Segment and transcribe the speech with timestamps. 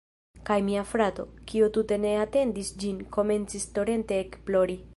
[0.47, 4.81] Kaj mia frato, kiu tute ne atendis ĝin, komencis torente ekplori.